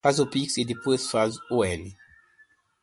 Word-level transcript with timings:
Faz 0.03 0.19
o 0.19 0.25
pix 0.25 0.57
e 0.57 0.65
depois 0.65 1.11
faz 1.11 1.37
o 1.51 1.63
L 1.63 1.95